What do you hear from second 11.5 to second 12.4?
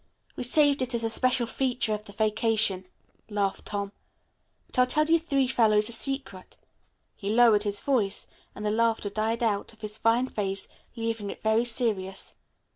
serious.